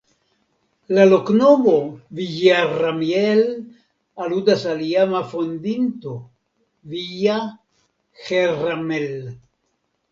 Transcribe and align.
La 0.97 1.03
loknomo 1.09 1.73
"Villarramiel" 2.19 3.43
aludas 4.25 4.65
al 4.73 4.83
iama 4.89 5.23
fondinto 5.37 6.17
("Villa 6.97 7.41
Herramel"). 8.29 9.15